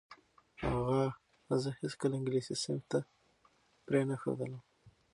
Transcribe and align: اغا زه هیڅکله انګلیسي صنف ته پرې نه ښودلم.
اغا 0.69 1.03
زه 1.63 1.69
هیڅکله 1.79 2.13
انګلیسي 2.17 2.55
صنف 2.63 2.83
ته 2.91 2.99
پرې 3.85 4.01
نه 4.09 4.15
ښودلم. 4.21 4.61